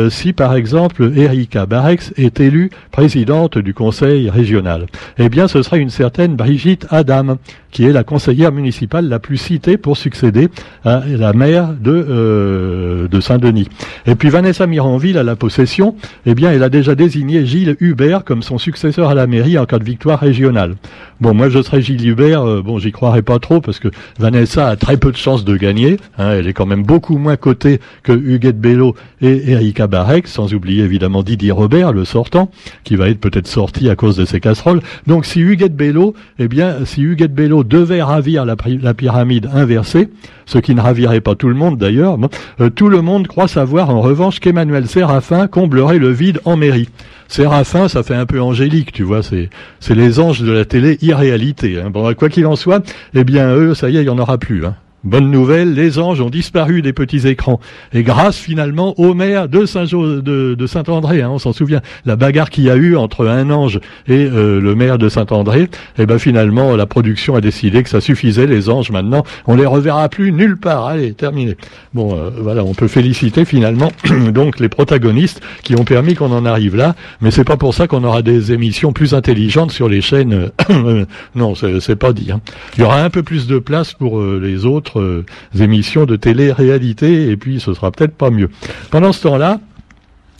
si, 0.09 0.33
par 0.33 0.55
exemple, 0.55 1.13
Erika 1.17 1.67
Barex 1.67 2.13
est 2.17 2.39
élue 2.39 2.71
présidente 2.93 3.59
du 3.59 3.75
conseil 3.75 4.31
régional? 4.31 4.87
Eh 5.19 5.29
bien, 5.29 5.40
ce 5.49 5.63
sera 5.63 5.77
une 5.77 5.91
certaine 5.91 6.37
Brigitte 6.37 6.87
Adam, 6.91 7.39
qui 7.71 7.85
est 7.85 7.93
la 7.93 8.05
conseillère 8.05 8.53
municipale 8.53 9.09
la 9.09 9.19
plus 9.19 9.37
citée 9.37 9.77
pour 9.77 9.97
succéder 9.97 10.49
à 10.85 11.03
la 11.07 11.33
maire 11.33 11.69
de, 11.69 11.93
euh, 11.93 13.09
de 13.09 13.21
Saint-Denis. 13.21 13.69
Et 14.07 14.15
puis 14.15 14.29
Vanessa 14.29 14.67
Miranville 14.67 15.19
à 15.19 15.23
la 15.23 15.37
possession, 15.37 15.95
eh 16.27 16.35
bien, 16.35 16.51
elle 16.51 16.63
a 16.63 16.69
déjà 16.69 16.95
désigné 16.95 17.47
Gilles 17.47 17.77
Hubert 17.81 18.25
comme 18.25 18.43
son 18.43 18.59
successeur 18.59 19.09
à 19.09 19.15
la 19.15 19.27
mairie 19.27 19.59
en 19.59 19.67
cas 19.67 19.79
de 19.79 19.85
victoire 19.85 20.19
régionale. 20.19 20.77
Bon, 21.21 21.35
moi, 21.35 21.49
je 21.49 21.63
serais 21.63 21.83
Gilles 21.83 22.07
Hubert, 22.09 22.43
euh, 22.43 22.63
bon, 22.63 22.79
j'y 22.79 22.93
croirais 22.93 23.23
pas 23.23 23.39
trop 23.39 23.61
parce 23.61 23.79
que 23.79 23.89
Vanessa 24.19 24.69
a 24.69 24.77
très 24.77 24.97
peu 24.97 25.13
de 25.13 25.17
chances 25.17 25.45
de 25.45 25.57
gagner. 25.57 25.99
Hein, 26.19 26.33
elle 26.33 26.47
est 26.47 26.53
quand 26.53 26.67
même 26.67 26.83
beaucoup 26.83 27.19
moins 27.19 27.37
cotée 27.37 27.81
que 28.03 28.13
Huguette 28.13 28.61
Bello 28.61 28.95
et 29.21 29.51
Erika 29.53 29.87
Barek, 29.87 30.27
sans 30.27 30.55
oublier 30.55 30.83
évidemment 30.83 31.23
Didier 31.23 31.53
Robert, 31.53 31.93
le 31.93 32.05
sortant, 32.05 32.51
qui 32.85 32.97
va 32.97 33.09
être 33.09 33.21
peut-être 33.21 33.47
sorti 33.47 33.89
à 33.91 33.97
cause 33.97 34.17
de 34.17 34.25
ses 34.25 34.41
casseroles. 34.41 34.81
Si 35.31 35.41
Huguette 35.41 35.77
Bello, 35.77 36.15
eh 36.41 36.49
bien, 36.49 36.85
si 36.85 37.07
Bello 37.07 37.63
devait 37.63 38.03
ravir 38.03 38.45
la, 38.45 38.57
pyramide 38.95 39.49
inversée, 39.55 40.09
ce 40.45 40.59
qui 40.59 40.75
ne 40.75 40.81
ravirait 40.81 41.21
pas 41.21 41.37
tout 41.37 41.49
le 41.49 41.55
monde 41.55 41.79
d'ailleurs, 41.79 42.19
euh, 42.61 42.69
tout 42.69 42.89
le 42.89 43.01
monde 43.01 43.29
croit 43.29 43.47
savoir 43.47 43.91
en 43.91 44.01
revanche 44.01 44.41
qu'Emmanuel 44.41 44.89
Séraphin 44.89 45.47
comblerait 45.47 45.99
le 45.99 46.11
vide 46.11 46.41
en 46.45 46.57
mairie. 46.57 46.89
Séraphin, 47.29 47.87
ça 47.87 48.03
fait 48.03 48.17
un 48.17 48.27
peu 48.27 48.41
angélique, 48.41 48.91
tu 48.91 49.05
vois, 49.05 49.21
c'est 49.23 49.51
les 49.95 50.19
anges 50.19 50.41
de 50.41 50.51
la 50.51 50.65
télé 50.65 50.99
irréalité. 51.01 51.81
Hein. 51.81 51.91
Bon, 51.91 52.13
quoi 52.15 52.29
qu'il 52.29 52.47
en 52.47 52.57
soit, 52.57 52.85
eh 53.15 53.23
bien 53.23 53.55
eux, 53.55 53.75
ça 53.75 53.89
y 53.89 53.99
est, 53.99 54.03
il 54.03 54.07
y 54.07 54.11
en 54.11 54.19
aura 54.19 54.37
plus. 54.37 54.67
Hein. 54.67 54.75
Bonne 55.03 55.31
nouvelle, 55.31 55.73
les 55.73 55.99
anges 55.99 56.21
ont 56.21 56.29
disparu 56.29 56.83
des 56.83 56.93
petits 56.93 57.27
écrans. 57.27 57.59
Et 57.95 58.03
grâce 58.03 58.37
finalement 58.37 58.95
au 59.01 59.15
maire 59.15 59.49
de 59.49 59.65
Saint 59.65 59.85
de, 59.85 60.21
de 60.55 60.67
Saint-André, 60.67 61.23
hein, 61.23 61.31
on 61.33 61.39
s'en 61.39 61.55
souvient, 61.55 61.81
la 62.05 62.17
bagarre 62.17 62.51
qu'il 62.51 62.65
y 62.65 62.71
a 62.71 62.77
eu 62.77 62.97
entre 62.97 63.27
un 63.27 63.49
ange 63.49 63.81
et 64.07 64.27
euh, 64.27 64.61
le 64.61 64.75
maire 64.75 64.99
de 64.99 65.09
Saint-André, 65.09 65.63
et 65.63 65.69
eh 66.01 66.07
ben 66.07 66.19
finalement 66.19 66.77
la 66.77 66.85
production 66.85 67.35
a 67.35 67.41
décidé 67.41 67.83
que 67.83 67.89
ça 67.89 68.03
suffisait, 68.03 68.47
les 68.47 68.69
anges 68.69 68.91
maintenant, 68.91 69.25
on 69.47 69.57
les 69.57 69.65
reverra 69.65 70.07
plus 70.11 70.33
nulle 70.33 70.59
part. 70.59 70.87
Allez, 70.87 71.15
terminé. 71.15 71.57
Bon, 71.95 72.15
euh, 72.15 72.29
voilà, 72.39 72.63
on 72.63 72.75
peut 72.75 72.89
féliciter 72.89 73.47
finalement 73.47 73.93
donc 74.35 74.61
les 74.61 74.69
protagonistes 74.69 75.41
qui 75.63 75.77
ont 75.77 75.85
permis 75.85 76.15
qu'on 76.15 76.31
en 76.31 76.45
arrive 76.45 76.77
là, 76.77 76.95
mais 77.23 77.31
c'est 77.31 77.45
pas 77.45 77.57
pour 77.57 77.73
ça 77.73 77.87
qu'on 77.87 78.05
aura 78.05 78.21
des 78.21 78.53
émissions 78.53 78.93
plus 78.93 79.15
intelligentes 79.15 79.71
sur 79.71 79.89
les 79.89 80.03
chaînes. 80.03 80.51
non, 81.35 81.55
c'est 81.55 81.97
pas 81.97 82.13
dit. 82.13 82.33
Hein. 82.33 82.43
Il 82.77 82.83
y 82.83 82.85
aura 82.85 83.03
un 83.03 83.09
peu 83.09 83.23
plus 83.23 83.47
de 83.47 83.59
place 83.59 83.95
pour 83.95 84.21
euh, 84.21 84.39
les 84.43 84.67
autres 84.67 84.90
euh, 84.99 85.25
émissions 85.59 86.07
de 86.07 86.17
télé-réalité, 86.17 87.31
et 87.31 87.37
puis 87.37 87.61
ce 87.61 87.75
sera 87.75 87.91
peut-être 87.91 88.15
pas 88.15 88.31
mieux. 88.31 88.51
Pendant 88.91 89.13
ce 89.13 89.23
temps-là, 89.23 89.61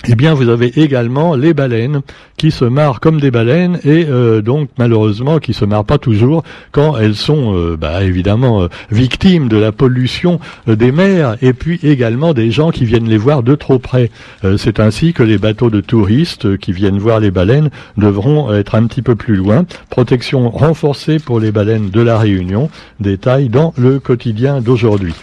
eh 0.09 0.15
bien, 0.15 0.33
vous 0.33 0.49
avez 0.49 0.81
également 0.81 1.35
les 1.37 1.53
baleines 1.53 2.01
qui 2.39 2.51
se 2.51 2.65
marrent 2.65 3.01
comme 3.01 3.21
des 3.21 3.31
baleines 3.31 3.79
et 3.85 4.07
euh, 4.09 4.41
donc 4.41 4.71
malheureusement 4.79 5.39
qui 5.39 5.53
se 5.53 5.67
marrent 5.67 5.85
pas 5.85 5.99
toujours 5.99 6.43
quand 6.73 6.97
elles 6.97 7.15
sont, 7.15 7.55
euh, 7.55 7.77
bah, 7.77 8.03
évidemment, 8.03 8.63
euh, 8.63 8.69
victimes 8.91 9.49
de 9.49 9.59
la 9.59 9.73
pollution 9.73 10.41
des 10.67 10.91
mers 10.91 11.37
et 11.43 11.53
puis 11.53 11.79
également 11.83 12.33
des 12.33 12.51
gens 12.51 12.71
qui 12.71 12.87
viennent 12.87 13.09
les 13.09 13.19
voir 13.19 13.43
de 13.43 13.55
trop 13.55 13.79
près. 13.79 14.11
C'est 14.57 14.81
ainsi 14.81 15.13
que 15.13 15.23
les 15.23 15.39
bateaux 15.39 15.71
de 15.71 15.81
touristes 15.81 16.57
qui 16.57 16.73
viennent 16.73 16.99
voir 16.99 17.21
les 17.21 17.31
baleines 17.31 17.71
devront 17.99 18.53
être 18.55 18.75
un 18.75 18.87
petit 18.87 19.03
peu 19.03 19.17
plus 19.17 19.37
loin. 19.37 19.67
Protection 19.91 20.49
renforcée 20.49 21.19
pour 21.19 21.41
les 21.41 21.53
baleines 21.53 21.91
de 21.91 22.01
la 22.01 22.19
Réunion. 22.19 22.71
Détail 23.01 23.49
dans 23.49 23.75
le 23.77 23.99
quotidien 23.99 24.61
d'aujourd'hui. 24.61 25.15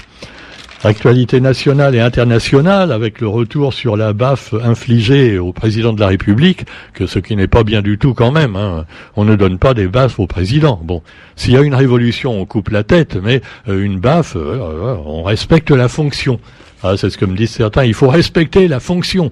Actualité 0.83 1.41
nationale 1.41 1.95
et 1.95 1.99
internationale, 1.99 2.91
avec 2.91 3.19
le 3.19 3.27
retour 3.27 3.73
sur 3.73 3.97
la 3.97 4.13
baffe 4.13 4.53
infligée 4.53 5.39
au 5.39 5.51
président 5.51 5.91
de 5.91 5.99
la 5.99 6.05
République, 6.05 6.65
que 6.93 7.07
ce 7.07 7.17
qui 7.17 7.35
n'est 7.35 7.47
pas 7.47 7.63
bien 7.63 7.81
du 7.81 7.97
tout 7.97 8.13
quand 8.13 8.31
même. 8.31 8.55
Hein. 8.55 8.85
On 9.15 9.25
ne 9.25 9.35
donne 9.35 9.57
pas 9.57 9.73
des 9.73 9.87
baffes 9.87 10.19
au 10.19 10.27
président. 10.27 10.79
Bon, 10.83 11.01
s'il 11.35 11.53
y 11.53 11.57
a 11.57 11.61
une 11.61 11.73
révolution, 11.73 12.39
on 12.39 12.45
coupe 12.45 12.69
la 12.69 12.83
tête, 12.83 13.17
mais 13.21 13.41
euh, 13.67 13.83
une 13.83 13.99
baffe, 13.99 14.35
euh, 14.35 14.59
euh, 14.59 14.95
on 15.03 15.23
respecte 15.23 15.71
la 15.71 15.87
fonction. 15.87 16.39
Ah, 16.83 16.95
c'est 16.95 17.09
ce 17.09 17.17
que 17.17 17.25
me 17.25 17.35
disent 17.35 17.51
certains. 17.51 17.83
Il 17.83 17.95
faut 17.95 18.09
respecter 18.09 18.67
la 18.67 18.79
fonction. 18.79 19.31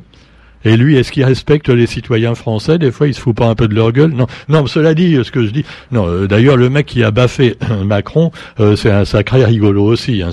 Et 0.66 0.78
lui, 0.78 0.98
est-ce 0.98 1.12
qu'il 1.12 1.24
respecte 1.24 1.70
les 1.70 1.86
citoyens 1.86 2.36
français? 2.36 2.78
Des 2.78 2.92
fois, 2.92 3.08
il 3.08 3.14
se 3.14 3.22
fout 3.22 3.36
pas 3.36 3.46
un 3.48 3.56
peu 3.56 3.68
de 3.68 3.76
leur 3.76 3.92
gueule 3.92 4.12
Non, 4.12 4.28
non. 4.50 4.66
Cela 4.68 4.94
dit, 4.94 5.18
ce 5.24 5.32
que 5.32 5.46
je 5.46 5.52
dis. 5.52 5.66
Non. 5.92 6.08
Euh, 6.08 6.28
d'ailleurs, 6.28 6.58
le 6.58 6.70
mec 6.70 6.88
qui 6.88 7.04
a 7.04 7.12
baffé 7.12 7.56
Macron, 7.86 8.32
euh, 8.60 8.76
c'est 8.76 8.92
un 8.92 9.06
sacré 9.06 9.46
rigolo 9.46 9.84
aussi. 9.86 10.22
Hein, 10.22 10.32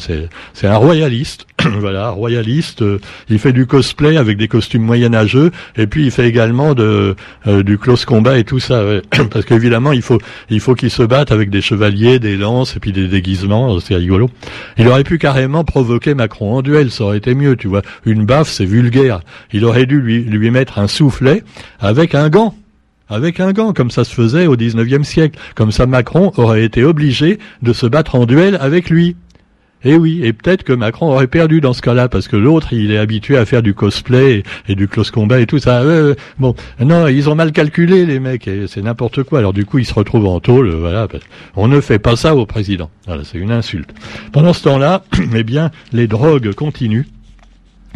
c'est 0.55 0.67
un 0.67 0.77
royaliste. 0.77 1.47
voilà, 1.81 2.11
royaliste. 2.11 2.83
Euh, 2.83 2.99
il 3.29 3.39
fait 3.39 3.53
du 3.53 3.67
cosplay 3.67 4.17
avec 4.17 4.39
des 4.39 4.49
costumes 4.49 4.83
moyenâgeux, 4.83 5.51
et 5.77 5.87
puis 5.87 6.05
il 6.05 6.11
fait 6.11 6.29
également 6.29 6.75
de 6.75 7.15
du 7.47 7.79
close 7.79 8.05
combat 8.05 8.39
et 8.39 8.45
tout 8.45 8.61
ça. 8.61 8.83
Parce 9.31 9.45
qu'évidemment, 9.45 9.93
il 9.93 10.03
faut 10.03 10.19
il 10.51 10.61
faut 10.61 10.75
qu'il 10.75 10.91
se 10.91 11.03
batte 11.03 11.33
avec 11.33 11.51
des 11.51 11.61
chevaliers, 11.61 12.19
des 12.19 12.37
lances 12.37 12.77
et 12.77 12.81
puis 12.81 12.93
des 12.93 13.09
déguisements. 13.09 13.79
C'est 13.81 13.97
rigolo. 13.97 14.31
Il 14.79 14.89
aurait 14.89 15.05
pu 15.05 15.19
carrément 15.19 15.65
provoquer 15.65 16.15
Macron 16.15 16.57
en 16.57 16.63
duel. 16.63 16.91
Ça 16.91 17.05
aurait 17.05 17.19
été 17.19 17.35
mieux, 17.35 17.57
tu 17.57 17.69
vois. 17.69 17.83
Une 18.05 18.25
baffe, 18.25 18.51
c'est 18.51 18.65
vulgaire. 18.65 19.21
Il 19.53 19.65
aurait 19.65 19.87
dû 19.87 20.01
lui 20.01 20.13
lui, 20.21 20.51
mettre 20.51 20.79
un 20.79 20.89
soufflet 20.89 21.43
avec 21.81 22.15
un 22.15 22.29
gant 22.29 22.55
avec 23.09 23.41
un 23.41 23.53
gant, 23.53 23.75
comme 23.75 23.91
ça 23.91 24.05
se 24.05 24.15
faisait 24.15 24.47
au 24.47 24.57
XIXe 24.57 25.07
siècle. 25.07 25.39
Comme 25.55 25.71
ça, 25.71 25.85
Macron 25.85 26.33
aurait 26.39 26.65
été 26.65 26.83
obligé 26.83 27.39
de 27.61 27.75
se 27.75 27.85
battre 27.85 28.15
en 28.15 28.25
duel 28.25 28.57
avec 28.59 28.89
lui. 28.89 29.17
Et 29.85 29.93
eh 29.93 29.97
oui, 29.97 30.21
et 30.23 30.33
peut-être 30.33 30.63
que 30.63 30.73
Macron 30.73 31.11
aurait 31.11 31.27
perdu 31.27 31.61
dans 31.61 31.73
ce 31.73 31.83
cas-là, 31.83 32.09
parce 32.09 32.29
que 32.29 32.37
l'autre, 32.37 32.73
il 32.73 32.93
est 32.93 32.99
habitué 32.99 33.37
à 33.37 33.45
faire 33.45 33.63
du 33.63 33.75
cosplay 33.75 34.45
et, 34.69 34.75
du 34.77 34.87
close 34.87 35.11
combat 35.11 35.41
et 35.41 35.47
tout 35.47 35.59
ça. 35.59 35.83
bon, 36.39 36.55
non, 36.79 37.09
ils 37.09 37.29
ont 37.29 37.35
mal 37.35 37.51
calculé, 37.51 38.07
les 38.07 38.21
mecs, 38.21 38.47
et 38.47 38.67
c'est 38.69 38.83
n'importe 38.83 39.25
quoi. 39.25 39.41
Alors 39.41 39.53
du 39.53 39.65
coup, 39.65 39.79
ils 39.79 39.85
se 39.85 39.95
retrouvent 39.95 40.27
en 40.27 40.39
tôle, 40.39 40.71
voilà. 40.71 41.09
On 41.57 41.67
ne 41.67 41.81
fait 41.81 41.99
pas 41.99 42.15
ça 42.15 42.37
au 42.37 42.47
président. 42.47 42.91
Voilà, 43.07 43.25
c'est 43.25 43.39
une 43.39 43.51
insulte. 43.51 43.91
Pendant 44.33 44.53
ce 44.53 44.63
temps-là, 44.63 45.03
eh 45.35 45.43
bien, 45.43 45.73
les 45.93 46.07
drogues 46.07 46.53
continuent 46.55 47.07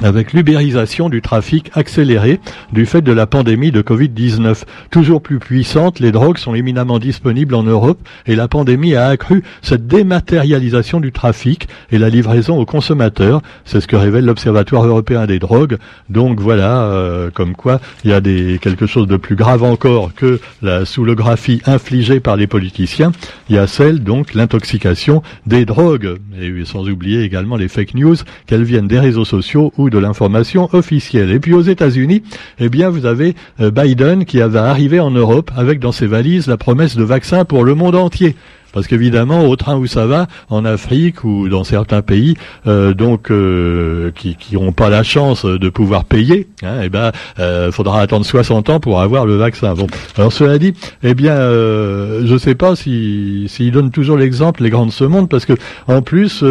avec 0.03 0.33
l'ubérisation 0.33 1.09
du 1.09 1.23
trafic 1.23 1.71
accéléré 1.75 2.41
du 2.73 2.87
fait 2.87 3.03
de 3.03 3.12
la 3.12 3.26
pandémie 3.26 3.73
de 3.73 3.83
Covid-19. 3.83 4.62
Toujours 4.91 5.23
plus 5.23 5.38
puissante, 5.38 6.00
les 6.00 6.12
drogues 6.12 6.38
sont 6.38 6.55
éminemment 6.55 6.99
disponibles 6.99 7.55
en 7.55 7.62
Europe 7.62 7.99
et 8.26 8.37
la 8.37 8.49
pandémie 8.49 8.95
a 8.95 9.07
accru 9.07 9.43
cette 9.62 9.87
dématérialisation 9.87 11.00
du 11.00 11.12
trafic 11.12 11.69
et 11.91 11.99
la 11.99 12.09
livraison 12.09 12.59
aux 12.59 12.67
consommateurs. 12.67 13.43
C'est 13.65 13.81
ce 13.81 13.87
que 13.87 13.97
révèle 13.97 14.25
l'Observatoire 14.25 14.85
européen 14.85 15.26
des 15.26 15.38
drogues. 15.38 15.79
Donc 16.11 16.41
voilà, 16.41 16.83
euh, 16.85 17.31
comme 17.31 17.55
quoi 17.55 17.81
il 18.05 18.11
y 18.11 18.15
a 18.15 18.21
des, 18.21 18.59
quelque 18.61 18.87
chose 18.87 19.07
de 19.07 19.17
plus 19.17 19.37
grave 19.37 19.62
encore 19.62 20.15
que 20.15 20.41
la 20.62 20.85
soulographie 20.85 21.62
infligée 21.67 22.21
par 22.21 22.37
les 22.37 22.47
politiciens. 22.47 23.12
Il 23.49 23.57
y 23.57 23.59
a 23.59 23.67
celle, 23.67 24.00
donc, 24.00 24.35
l'intoxication 24.35 25.23
des 25.47 25.65
drogues. 25.65 26.17
Et 26.41 26.53
sans 26.65 26.88
oublier 26.88 27.23
également 27.23 27.57
les 27.57 27.69
fake 27.69 27.95
news, 27.95 28.17
qu'elles 28.47 28.65
viennent 28.65 28.88
des 28.88 28.99
réseaux 28.99 29.25
sociaux 29.25 29.73
ou 29.76 29.86
de 29.90 29.99
l'information 29.99 30.69
officielle. 30.73 31.31
Et 31.31 31.40
puis 31.40 31.55
aux 31.55 31.62
États-Unis, 31.62 32.23
eh 32.59 32.69
bien, 32.69 32.90
vous 32.90 33.07
avez 33.07 33.35
euh, 33.61 33.71
Biden 33.71 34.25
qui 34.25 34.38
va 34.38 34.64
arriver 34.71 35.00
en 35.00 35.11
Europe 35.11 35.50
avec 35.57 35.81
dans 35.81 35.93
ses 35.93 36.07
valises 36.07 36.47
la 36.47 36.57
promesse 36.57 36.97
de 36.97 37.05
vaccins 37.05 37.45
pour 37.45 37.64
le 37.64 37.75
monde 37.75 37.97
entier. 37.97 38.37
Parce 38.76 38.88
qu'évidemment, 38.88 39.49
au 39.49 39.56
train 39.56 39.78
où 39.78 39.87
ça 39.87 40.04
va, 40.04 40.26
en 40.50 40.66
Afrique 40.66 41.25
ou 41.25 41.49
dans 41.49 41.64
certains 41.64 42.02
pays, 42.02 42.37
euh, 42.66 42.92
donc 42.92 43.30
euh, 43.30 44.11
qui 44.11 44.37
n'ont 44.52 44.73
pas 44.73 44.90
la 44.90 45.02
chance 45.02 45.47
de 45.47 45.68
pouvoir 45.71 46.04
payer, 46.04 46.47
hein, 46.62 46.80
eh 46.83 46.90
ben, 46.90 47.11
euh, 47.38 47.73
faudra 47.73 48.02
attendre 48.02 48.26
60 48.26 48.68
ans 48.68 48.78
pour 48.78 49.00
avoir 49.00 49.25
le 49.25 49.37
vaccin. 49.37 49.73
Bon, 49.73 49.87
alors 50.18 50.30
cela 50.30 50.59
dit, 50.59 50.75
eh 51.02 51.14
bien, 51.14 51.37
je 51.37 52.30
ne 52.30 52.37
sais 52.37 52.54
pas 52.54 52.76
s'il 52.76 53.49
si, 53.49 53.71
donne 53.71 53.90
toujours 53.90 54.18
l'exemple 54.18 54.62
les 54.62 54.68
grands 54.68 54.85
de 54.85 54.92
ce 54.92 55.04
monde, 55.04 55.30
parce 55.30 55.47
que 55.47 55.54
en 55.88 56.02
plus, 56.02 56.45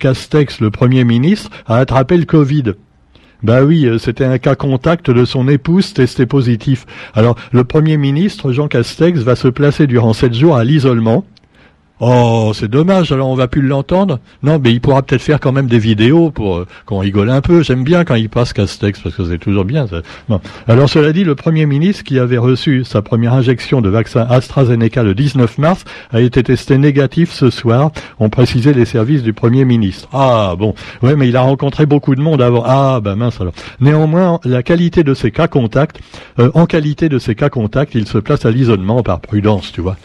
Castex, 0.00 0.60
le 0.60 0.72
premier 0.72 1.04
ministre, 1.04 1.50
a 1.68 1.76
attrapé 1.76 2.16
le 2.16 2.24
Covid. 2.24 2.72
Ben 3.44 3.62
oui, 3.62 3.88
c'était 4.00 4.24
un 4.24 4.38
cas 4.38 4.56
contact 4.56 5.12
de 5.12 5.24
son 5.24 5.46
épouse 5.46 5.92
testé 5.92 6.26
positif. 6.26 6.86
Alors, 7.14 7.36
le 7.52 7.62
Premier 7.62 7.98
ministre, 7.98 8.50
Jean 8.50 8.66
Castex, 8.66 9.20
va 9.20 9.36
se 9.36 9.46
placer 9.46 9.86
durant 9.86 10.12
sept 10.12 10.34
jours 10.34 10.56
à 10.56 10.64
l'isolement. 10.64 11.24
Oh, 11.98 12.52
c'est 12.54 12.68
dommage, 12.68 13.10
alors 13.10 13.30
on 13.30 13.34
va 13.34 13.48
plus 13.48 13.62
l'entendre. 13.62 14.20
Non, 14.42 14.60
mais 14.62 14.70
il 14.70 14.82
pourra 14.82 15.00
peut-être 15.00 15.22
faire 15.22 15.40
quand 15.40 15.52
même 15.52 15.66
des 15.66 15.78
vidéos 15.78 16.30
pour 16.30 16.58
euh, 16.58 16.66
qu'on 16.84 16.98
rigole 16.98 17.30
un 17.30 17.40
peu. 17.40 17.62
J'aime 17.62 17.84
bien 17.84 18.04
quand 18.04 18.16
il 18.16 18.28
passe 18.28 18.52
Castex, 18.52 19.00
parce 19.00 19.14
que 19.14 19.24
c'est 19.24 19.38
toujours 19.38 19.64
bien. 19.64 19.86
Ça. 19.86 20.02
Alors 20.68 20.90
cela 20.90 21.14
dit, 21.14 21.24
le 21.24 21.34
Premier 21.34 21.64
ministre 21.64 22.04
qui 22.04 22.18
avait 22.18 22.36
reçu 22.36 22.84
sa 22.84 23.00
première 23.00 23.32
injection 23.32 23.80
de 23.80 23.88
vaccin 23.88 24.26
AstraZeneca 24.28 25.02
le 25.02 25.14
19 25.14 25.56
mars 25.56 25.84
a 26.12 26.20
été 26.20 26.42
testé 26.42 26.76
négatif 26.76 27.32
ce 27.32 27.48
soir, 27.48 27.92
ont 28.20 28.28
précisé 28.28 28.74
les 28.74 28.84
services 28.84 29.22
du 29.22 29.32
Premier 29.32 29.64
ministre. 29.64 30.08
Ah 30.12 30.54
bon, 30.58 30.74
ouais, 31.02 31.16
mais 31.16 31.28
il 31.28 31.36
a 31.36 31.40
rencontré 31.40 31.86
beaucoup 31.86 32.14
de 32.14 32.20
monde 32.20 32.42
avant. 32.42 32.62
Ah 32.66 33.00
ben 33.02 33.16
mince 33.16 33.40
alors. 33.40 33.54
Néanmoins, 33.80 34.38
la 34.44 34.62
qualité 34.62 35.02
de 35.02 35.14
ses 35.14 35.30
cas 35.30 35.48
contacts, 35.48 36.00
euh, 36.40 36.50
en 36.52 36.66
qualité 36.66 37.08
de 37.08 37.18
ses 37.18 37.34
cas 37.34 37.48
contacts, 37.48 37.94
il 37.94 38.06
se 38.06 38.18
place 38.18 38.44
à 38.44 38.50
l'isolement 38.50 39.02
par 39.02 39.20
prudence, 39.20 39.72
tu 39.72 39.80
vois 39.80 39.96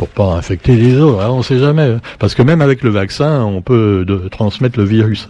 pour 0.00 0.08
pas 0.08 0.32
infecter 0.34 0.76
les 0.76 0.96
autres. 0.96 1.20
Hein, 1.20 1.28
on 1.28 1.42
sait 1.42 1.58
jamais. 1.58 1.96
Parce 2.18 2.34
que 2.34 2.40
même 2.40 2.62
avec 2.62 2.82
le 2.82 2.88
vaccin, 2.88 3.44
on 3.44 3.60
peut 3.60 4.06
transmettre 4.30 4.78
le 4.78 4.86
virus. 4.86 5.28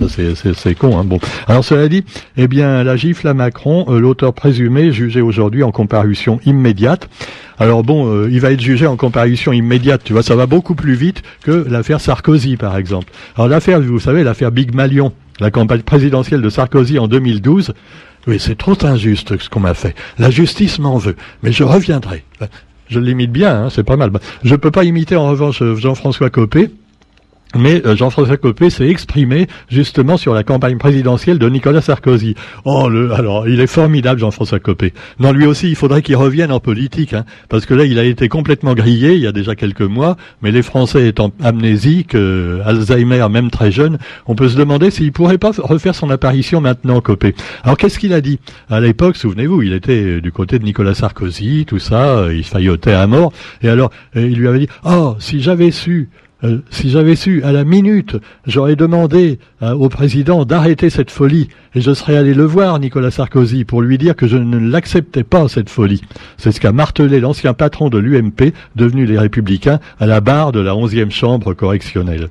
C'est 0.54 0.74
con. 0.76 0.96
Hein. 0.96 1.02
Bon. 1.02 1.18
Alors 1.48 1.64
cela 1.64 1.88
dit, 1.88 2.04
eh 2.36 2.46
bien, 2.46 2.84
la 2.84 2.94
gifle 2.94 3.26
à 3.26 3.34
Macron, 3.34 3.86
euh, 3.88 3.98
l'auteur 3.98 4.32
présumé, 4.32 4.92
jugé 4.92 5.22
aujourd'hui 5.22 5.64
en 5.64 5.72
comparution 5.72 6.38
immédiate. 6.46 7.08
Alors 7.58 7.82
bon, 7.82 8.06
euh, 8.06 8.28
il 8.30 8.40
va 8.40 8.52
être 8.52 8.60
jugé 8.60 8.86
en 8.86 8.94
comparution 8.94 9.52
immédiate. 9.52 10.02
Tu 10.04 10.12
vois, 10.12 10.22
ça 10.22 10.36
va 10.36 10.46
beaucoup 10.46 10.76
plus 10.76 10.94
vite 10.94 11.24
que 11.42 11.66
l'affaire 11.68 12.00
Sarkozy, 12.00 12.56
par 12.56 12.76
exemple. 12.76 13.12
Alors 13.34 13.48
l'affaire, 13.48 13.80
vous 13.80 13.98
savez, 13.98 14.22
l'affaire 14.22 14.52
Big 14.52 14.72
Malion, 14.72 15.12
la 15.40 15.50
campagne 15.50 15.82
présidentielle 15.82 16.42
de 16.42 16.48
Sarkozy 16.48 17.00
en 17.00 17.08
2012. 17.08 17.74
Oui, 18.28 18.38
c'est 18.38 18.56
trop 18.56 18.76
injuste 18.84 19.36
ce 19.36 19.48
qu'on 19.48 19.60
m'a 19.60 19.74
fait. 19.74 19.96
La 20.20 20.30
justice 20.30 20.78
m'en 20.78 20.96
veut, 20.96 21.16
mais 21.42 21.50
je 21.50 21.64
reviendrai. 21.64 22.22
Je 22.90 22.98
l'imite 22.98 23.30
bien, 23.30 23.64
hein, 23.64 23.70
c'est 23.70 23.84
pas 23.84 23.96
mal. 23.96 24.10
Je 24.42 24.56
peux 24.56 24.72
pas 24.72 24.84
imiter 24.84 25.14
en 25.14 25.28
revanche 25.28 25.62
Jean-François 25.62 26.28
Copé, 26.28 26.70
mais 27.54 27.84
euh, 27.84 27.96
Jean-François 27.96 28.36
Copé 28.36 28.70
s'est 28.70 28.88
exprimé 28.88 29.48
justement 29.68 30.16
sur 30.16 30.34
la 30.34 30.44
campagne 30.44 30.78
présidentielle 30.78 31.38
de 31.38 31.48
Nicolas 31.48 31.80
Sarkozy. 31.80 32.34
Oh, 32.64 32.88
le, 32.88 33.12
alors, 33.12 33.48
il 33.48 33.60
est 33.60 33.66
formidable, 33.66 34.20
Jean-François 34.20 34.60
Copé. 34.60 34.92
Non, 35.18 35.32
lui 35.32 35.46
aussi, 35.46 35.68
il 35.68 35.76
faudrait 35.76 36.02
qu'il 36.02 36.16
revienne 36.16 36.52
en 36.52 36.60
politique, 36.60 37.12
hein, 37.12 37.24
parce 37.48 37.66
que 37.66 37.74
là, 37.74 37.84
il 37.84 37.98
a 37.98 38.04
été 38.04 38.28
complètement 38.28 38.74
grillé 38.74 39.14
il 39.14 39.20
y 39.20 39.26
a 39.26 39.32
déjà 39.32 39.54
quelques 39.54 39.80
mois, 39.80 40.16
mais 40.42 40.52
les 40.52 40.62
Français 40.62 41.08
étant 41.08 41.32
amnésiques, 41.42 42.14
euh, 42.14 42.62
Alzheimer, 42.64 43.26
même 43.30 43.50
très 43.50 43.72
jeune, 43.72 43.98
on 44.26 44.34
peut 44.34 44.48
se 44.48 44.56
demander 44.56 44.90
s'il 44.90 45.12
pourrait 45.12 45.38
pas 45.38 45.50
refaire 45.58 45.94
son 45.94 46.10
apparition 46.10 46.60
maintenant, 46.60 47.00
Copé. 47.00 47.34
Alors, 47.64 47.76
qu'est-ce 47.76 47.98
qu'il 47.98 48.12
a 48.12 48.20
dit? 48.20 48.38
À 48.68 48.80
l'époque, 48.80 49.16
souvenez-vous, 49.16 49.62
il 49.62 49.72
était 49.72 50.20
du 50.20 50.30
côté 50.32 50.58
de 50.58 50.64
Nicolas 50.64 50.94
Sarkozy, 50.94 51.64
tout 51.66 51.78
ça, 51.78 52.26
il 52.32 52.44
faillotait 52.44 52.92
à 52.92 53.06
mort, 53.06 53.32
et 53.62 53.68
alors, 53.68 53.90
il 54.14 54.36
lui 54.36 54.46
avait 54.48 54.60
dit, 54.60 54.68
oh, 54.84 55.16
si 55.18 55.40
j'avais 55.40 55.70
su 55.70 56.08
euh, 56.44 56.58
si 56.70 56.90
j'avais 56.90 57.16
su 57.16 57.42
à 57.44 57.52
la 57.52 57.64
minute, 57.64 58.16
j'aurais 58.46 58.76
demandé 58.76 59.38
euh, 59.62 59.72
au 59.72 59.88
président 59.88 60.44
d'arrêter 60.44 60.88
cette 60.88 61.10
folie 61.10 61.48
et 61.74 61.80
je 61.80 61.92
serais 61.92 62.16
allé 62.16 62.34
le 62.34 62.44
voir, 62.44 62.78
Nicolas 62.78 63.10
Sarkozy, 63.10 63.64
pour 63.64 63.82
lui 63.82 63.98
dire 63.98 64.16
que 64.16 64.26
je 64.26 64.36
ne 64.36 64.58
l'acceptais 64.58 65.24
pas, 65.24 65.48
cette 65.48 65.70
folie. 65.70 66.02
C'est 66.36 66.52
ce 66.52 66.60
qu'a 66.60 66.72
martelé 66.72 67.20
l'ancien 67.20 67.54
patron 67.54 67.88
de 67.90 67.98
l'UMP, 67.98 68.52
devenu 68.76 69.06
les 69.06 69.18
Républicains, 69.18 69.80
à 69.98 70.06
la 70.06 70.20
barre 70.20 70.52
de 70.52 70.60
la 70.60 70.74
onzième 70.74 71.10
chambre 71.10 71.54
correctionnelle. 71.54 72.28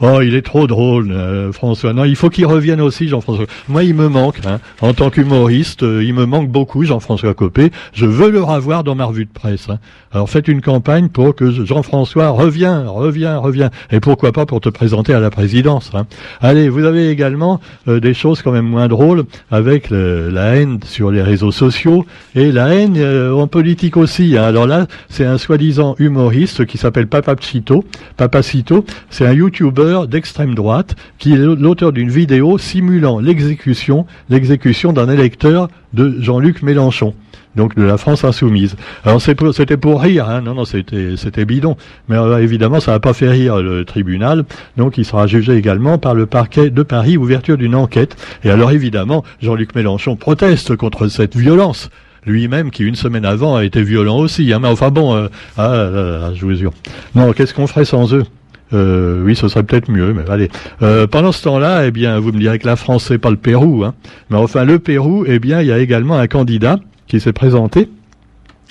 Oh, 0.00 0.20
il 0.20 0.34
est 0.34 0.42
trop 0.42 0.66
drôle, 0.66 1.12
euh, 1.12 1.52
François. 1.52 1.92
Non, 1.92 2.04
il 2.04 2.16
faut 2.16 2.28
qu'il 2.28 2.46
revienne 2.46 2.80
aussi, 2.80 3.06
Jean-François. 3.06 3.46
Moi, 3.68 3.84
il 3.84 3.94
me 3.94 4.08
manque, 4.08 4.40
hein. 4.44 4.58
en 4.80 4.92
tant 4.92 5.08
qu'humoriste, 5.10 5.82
il 5.82 6.12
me 6.14 6.26
manque 6.26 6.48
beaucoup, 6.48 6.84
Jean-François 6.84 7.32
Copé. 7.34 7.70
Je 7.92 8.04
veux 8.04 8.30
le 8.30 8.42
revoir 8.42 8.82
dans 8.82 8.96
ma 8.96 9.04
revue 9.04 9.24
de 9.24 9.30
presse. 9.30 9.68
Hein. 9.70 9.78
Alors 10.14 10.30
faites 10.30 10.46
une 10.46 10.60
campagne 10.60 11.08
pour 11.08 11.34
que 11.34 11.50
Jean-François 11.50 12.28
revienne, 12.28 12.86
revienne, 12.86 13.36
revienne. 13.36 13.70
Et 13.90 13.98
pourquoi 13.98 14.30
pas 14.30 14.46
pour 14.46 14.60
te 14.60 14.68
présenter 14.68 15.12
à 15.12 15.18
la 15.18 15.28
présidence. 15.28 15.90
Hein. 15.92 16.06
Allez, 16.40 16.68
vous 16.68 16.84
avez 16.84 17.10
également 17.10 17.60
euh, 17.88 17.98
des 17.98 18.14
choses 18.14 18.40
quand 18.40 18.52
même 18.52 18.64
moins 18.64 18.86
drôles 18.86 19.24
avec 19.50 19.90
la 19.90 20.54
haine 20.54 20.78
sur 20.84 21.10
les 21.10 21.20
réseaux 21.20 21.50
sociaux 21.50 22.06
et 22.36 22.52
la 22.52 22.68
haine 22.68 22.94
euh, 22.96 23.32
en 23.32 23.48
politique 23.48 23.96
aussi. 23.96 24.38
Hein. 24.38 24.44
Alors 24.44 24.68
là, 24.68 24.86
c'est 25.08 25.24
un 25.24 25.36
soi-disant 25.36 25.96
humoriste 25.98 26.64
qui 26.64 26.78
s'appelle 26.78 27.08
Papacito. 27.08 27.84
Papacito, 28.16 28.84
c'est 29.10 29.26
un 29.26 29.32
YouTuber 29.32 30.02
d'extrême 30.08 30.54
droite 30.54 30.94
qui 31.18 31.32
est 31.32 31.38
l'auteur 31.38 31.90
d'une 31.90 32.10
vidéo 32.10 32.56
simulant 32.56 33.18
l'exécution, 33.18 34.06
l'exécution 34.28 34.92
d'un 34.92 35.08
électeur 35.08 35.68
de 35.92 36.20
Jean-Luc 36.20 36.62
Mélenchon 36.62 37.14
donc 37.56 37.74
de 37.76 37.82
la 37.82 37.96
France 37.96 38.24
insoumise. 38.24 38.76
Alors 39.04 39.20
c'était 39.20 39.76
pour 39.76 40.02
rire, 40.02 40.28
hein. 40.28 40.40
non, 40.40 40.54
non, 40.54 40.64
c'était, 40.64 41.44
bidon. 41.44 41.76
Mais 42.08 42.16
euh, 42.16 42.38
évidemment, 42.38 42.80
ça 42.80 42.92
n'a 42.92 43.00
pas 43.00 43.12
fait 43.12 43.28
rire 43.28 43.62
le 43.62 43.84
tribunal, 43.84 44.44
donc 44.76 44.98
il 44.98 45.04
sera 45.04 45.26
jugé 45.26 45.54
également 45.54 45.98
par 45.98 46.14
le 46.14 46.26
parquet 46.26 46.70
de 46.70 46.82
Paris, 46.82 47.16
ouverture 47.16 47.56
d'une 47.56 47.74
enquête. 47.74 48.16
Et 48.44 48.50
alors 48.50 48.70
évidemment, 48.70 49.24
Jean-Luc 49.42 49.74
Mélenchon 49.74 50.16
proteste 50.16 50.76
contre 50.76 51.08
cette 51.08 51.36
violence 51.36 51.90
lui-même 52.26 52.70
qui 52.70 52.84
une 52.84 52.94
semaine 52.94 53.26
avant 53.26 53.56
a 53.56 53.64
été 53.64 53.82
violent 53.82 54.16
aussi. 54.16 54.52
Hein. 54.52 54.60
Mais 54.60 54.68
enfin 54.68 54.90
bon, 54.90 55.14
euh, 55.14 55.28
ah, 55.58 56.30
je 56.34 56.44
vous 56.44 56.54
jure. 56.54 56.72
Non, 57.14 57.32
qu'est-ce 57.32 57.54
qu'on 57.54 57.66
ferait 57.66 57.84
sans 57.84 58.14
eux? 58.14 58.24
Euh, 58.72 59.22
oui, 59.22 59.36
ce 59.36 59.46
serait 59.48 59.62
peut-être 59.62 59.90
mieux, 59.90 60.12
mais 60.12 60.28
allez. 60.28 60.48
Euh, 60.82 61.06
pendant 61.06 61.32
ce 61.32 61.42
temps-là, 61.44 61.86
eh 61.86 61.90
bien, 61.90 62.18
vous 62.18 62.32
me 62.32 62.38
direz 62.38 62.58
que 62.58 62.66
la 62.66 62.76
France, 62.76 63.04
c'est 63.04 63.18
pas 63.18 63.30
le 63.30 63.36
Pérou, 63.36 63.84
hein. 63.84 63.94
Mais 64.30 64.36
enfin, 64.36 64.64
le 64.64 64.78
Pérou, 64.78 65.24
eh 65.26 65.38
bien, 65.38 65.60
il 65.60 65.68
y 65.68 65.72
a 65.72 65.78
également 65.78 66.16
un 66.16 66.26
candidat 66.26 66.80
qui 67.06 67.20
s'est 67.20 67.32
présenté. 67.32 67.88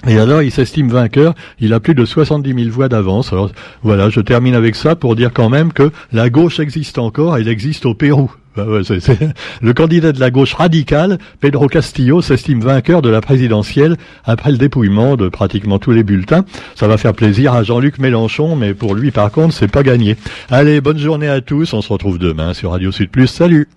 Et 0.08 0.18
alors, 0.18 0.42
il 0.42 0.52
s'estime 0.52 0.90
vainqueur. 0.90 1.34
Il 1.60 1.74
a 1.74 1.80
plus 1.80 1.96
de 1.96 2.04
70 2.04 2.54
000 2.54 2.70
voix 2.70 2.90
d'avance. 2.90 3.32
Alors, 3.32 3.50
voilà, 3.84 4.10
je 4.10 4.20
termine 4.20 4.54
avec 4.54 4.75
ça 4.75 4.96
pour 4.96 5.16
dire 5.16 5.32
quand 5.34 5.50
même 5.50 5.72
que 5.72 5.92
la 6.12 6.30
gauche 6.30 6.60
existe 6.60 6.98
encore. 6.98 7.38
Elle 7.38 7.48
existe 7.48 7.86
au 7.86 7.94
Pérou. 7.94 8.32
Bah 8.56 8.66
le 9.62 9.74
candidat 9.74 10.12
de 10.12 10.20
la 10.20 10.30
gauche 10.30 10.54
radicale, 10.54 11.18
Pedro 11.40 11.68
Castillo, 11.68 12.22
s'estime 12.22 12.60
vainqueur 12.60 13.02
de 13.02 13.10
la 13.10 13.20
présidentielle 13.20 13.98
après 14.25 14.52
le 14.52 14.58
dépouillement 14.58 15.16
de 15.16 15.28
pratiquement 15.28 15.80
tous 15.80 15.92
les 15.92 16.04
bulletins. 16.04 16.46
Ça 16.75 16.88
va 16.88 16.98
faire 16.98 17.13
plaisir 17.13 17.54
à 17.54 17.63
Jean-Luc 17.63 17.98
Mélenchon, 17.98 18.56
mais 18.56 18.75
pour 18.75 18.94
lui, 18.94 19.10
par 19.10 19.32
contre, 19.32 19.56
c'est 19.56 19.72
pas 19.72 19.82
gagné. 19.82 20.18
Allez, 20.52 20.82
bonne 20.82 21.00
journée 21.00 21.30
à 21.30 21.42
tous. 21.42 21.74
On 21.74 21.82
se 21.82 21.92
retrouve 21.92 22.20
demain 22.20 22.54
sur 22.54 22.72
Radio 22.72 22.92
Sud 22.92 23.10
Plus. 23.10 23.28
Salut! 23.28 23.68